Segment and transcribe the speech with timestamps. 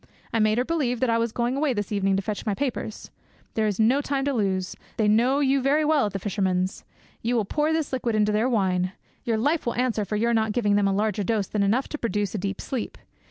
[0.33, 3.11] I made her believe that I was going away this evening to fetch my papers.
[3.53, 4.75] There is no time to lose.
[4.97, 6.83] They know you very well at the fisherman's.
[7.21, 8.93] You will pour this liquid into their wine;
[9.25, 11.99] your life will answer for your not giving them a larger dose than enough to
[11.99, 12.97] produce a deep sleep.